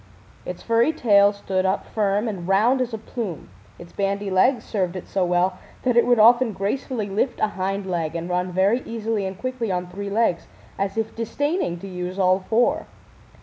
Its 0.47 0.63
furry 0.63 0.91
tail 0.91 1.31
stood 1.31 1.63
up 1.63 1.85
firm 1.85 2.27
and 2.27 2.47
round 2.47 2.81
as 2.81 2.91
a 2.91 2.97
plume, 2.97 3.51
its 3.77 3.93
bandy 3.93 4.31
legs 4.31 4.63
served 4.63 4.95
it 4.95 5.07
so 5.07 5.23
well 5.23 5.59
that 5.83 5.95
it 5.95 6.07
would 6.07 6.17
often 6.17 6.53
gracefully 6.53 7.07
lift 7.07 7.39
a 7.39 7.49
hind 7.49 7.85
leg 7.85 8.15
and 8.15 8.27
run 8.27 8.51
very 8.51 8.81
easily 8.83 9.27
and 9.27 9.37
quickly 9.37 9.71
on 9.71 9.85
three 9.85 10.09
legs, 10.09 10.47
as 10.79 10.97
if 10.97 11.15
disdaining 11.15 11.77
to 11.77 11.87
use 11.87 12.17
all 12.17 12.39
four. 12.39 12.87